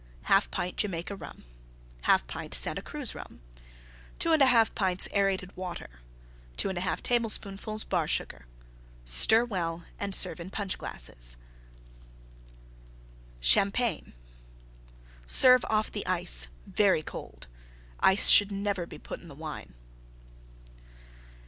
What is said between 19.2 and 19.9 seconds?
in the Wine.